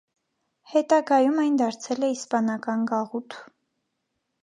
[0.71, 3.41] Հետագայում այն դարձել է իսպանական գաղութ։